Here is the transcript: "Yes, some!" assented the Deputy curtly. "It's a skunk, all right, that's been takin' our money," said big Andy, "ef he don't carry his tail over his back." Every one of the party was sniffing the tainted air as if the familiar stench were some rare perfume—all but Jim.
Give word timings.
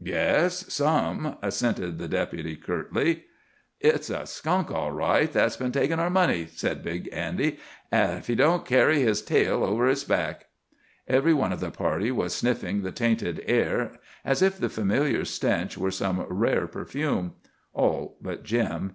"Yes, 0.00 0.72
some!" 0.72 1.36
assented 1.42 1.98
the 1.98 2.08
Deputy 2.08 2.56
curtly. 2.56 3.24
"It's 3.80 4.08
a 4.08 4.24
skunk, 4.26 4.70
all 4.70 4.92
right, 4.92 5.30
that's 5.30 5.58
been 5.58 5.72
takin' 5.72 6.00
our 6.00 6.08
money," 6.08 6.46
said 6.50 6.82
big 6.82 7.06
Andy, 7.12 7.58
"ef 7.92 8.26
he 8.28 8.34
don't 8.34 8.64
carry 8.64 9.02
his 9.02 9.20
tail 9.20 9.62
over 9.62 9.86
his 9.86 10.02
back." 10.02 10.46
Every 11.06 11.34
one 11.34 11.52
of 11.52 11.60
the 11.60 11.70
party 11.70 12.10
was 12.10 12.34
sniffing 12.34 12.80
the 12.80 12.92
tainted 12.92 13.44
air 13.46 13.92
as 14.24 14.40
if 14.40 14.56
the 14.56 14.70
familiar 14.70 15.26
stench 15.26 15.76
were 15.76 15.90
some 15.90 16.24
rare 16.30 16.66
perfume—all 16.66 18.16
but 18.22 18.42
Jim. 18.42 18.92